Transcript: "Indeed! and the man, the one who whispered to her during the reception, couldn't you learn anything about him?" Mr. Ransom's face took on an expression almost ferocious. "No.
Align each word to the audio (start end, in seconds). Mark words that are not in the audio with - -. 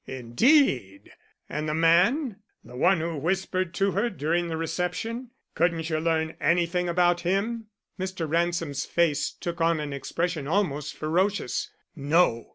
"Indeed! 0.07 1.11
and 1.47 1.69
the 1.69 1.75
man, 1.75 2.37
the 2.63 2.75
one 2.75 3.01
who 3.01 3.17
whispered 3.17 3.71
to 3.75 3.91
her 3.91 4.09
during 4.09 4.47
the 4.47 4.57
reception, 4.57 5.29
couldn't 5.53 5.91
you 5.91 5.99
learn 5.99 6.35
anything 6.41 6.89
about 6.89 7.21
him?" 7.21 7.67
Mr. 7.99 8.27
Ransom's 8.27 8.83
face 8.83 9.29
took 9.31 9.61
on 9.61 9.79
an 9.79 9.93
expression 9.93 10.47
almost 10.47 10.95
ferocious. 10.97 11.69
"No. 11.95 12.49